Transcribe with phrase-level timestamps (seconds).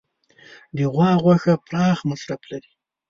[0.75, 2.71] د غوا غوښه پراخ مصرف لري.